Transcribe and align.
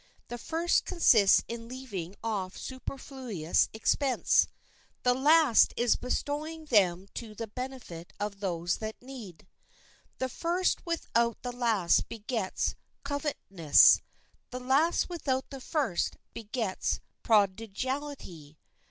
The 0.29 0.39
first 0.39 0.83
consists 0.85 1.43
in 1.47 1.67
leaving 1.67 2.15
off 2.23 2.57
superfluous 2.57 3.69
expense; 3.71 4.47
the 5.03 5.13
last 5.13 5.75
is 5.77 5.95
bestowing 5.95 6.65
them 6.65 7.07
to 7.13 7.35
the 7.35 7.45
benefit 7.45 8.11
of 8.19 8.39
those 8.39 8.77
that 8.77 8.99
need. 8.99 9.45
The 10.17 10.27
first 10.27 10.87
without 10.87 11.39
the 11.43 11.51
last 11.55 12.09
begets 12.09 12.73
covetousness; 13.03 14.01
the 14.49 14.59
last 14.59 15.07
without 15.07 15.47
the 15.51 15.61
first 15.61 16.17
begets 16.33 16.99
prodigality. 17.21 18.57